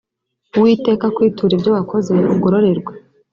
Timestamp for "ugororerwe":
2.33-2.93